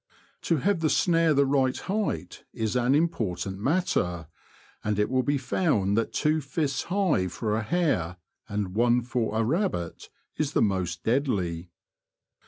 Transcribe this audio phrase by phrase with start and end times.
[0.41, 4.29] To have the snare the right height is an important matter;
[4.83, 8.17] and it will be found that two fists high for a hare,
[8.49, 11.69] and one for a rabbit, is the most deadly.